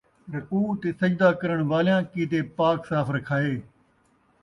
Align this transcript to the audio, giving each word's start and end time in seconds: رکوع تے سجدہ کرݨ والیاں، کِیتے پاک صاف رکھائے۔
رکوع 0.33 0.67
تے 0.81 0.89
سجدہ 0.99 1.29
کرݨ 1.39 1.59
والیاں، 1.71 2.01
کِیتے 2.11 2.39
پاک 2.57 2.79
صاف 2.89 3.07
رکھائے۔ 3.15 3.53